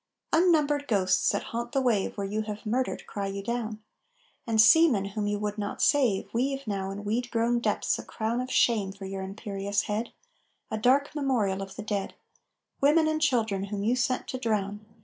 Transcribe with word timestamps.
Unnumbered 0.33 0.87
ghosts 0.87 1.29
that 1.29 1.43
haunt 1.53 1.73
the 1.73 1.79
wave 1.79 2.17
Where 2.17 2.25
you 2.25 2.41
have 2.41 2.65
murdered, 2.65 3.05
cry 3.05 3.27
you 3.27 3.43
down; 3.43 3.83
And 4.47 4.59
seamen 4.59 5.05
whom 5.13 5.27
you 5.27 5.37
would 5.37 5.59
not 5.59 5.79
save 5.79 6.33
Weave 6.33 6.65
now 6.65 6.89
in 6.89 7.03
weed 7.03 7.29
grown 7.29 7.59
depths 7.59 7.99
a 7.99 8.03
crown 8.03 8.41
Of 8.41 8.49
shame 8.49 8.91
for 8.93 9.05
your 9.05 9.21
imperious 9.21 9.83
head, 9.83 10.11
A 10.71 10.77
dark 10.79 11.13
memorial 11.13 11.61
of 11.61 11.75
the 11.75 11.83
dead, 11.83 12.15
Women 12.81 13.07
and 13.07 13.21
children 13.21 13.65
whom 13.65 13.83
you 13.83 13.95
sent 13.95 14.27
to 14.29 14.39
drown. 14.39 14.83